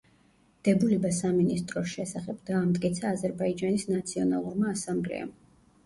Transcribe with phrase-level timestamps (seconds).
[0.67, 5.35] დებულება სამინისტროს შესახებ დაამტკიცა აზერბაიჯანის ნაციონალურმა ასამბლეამ.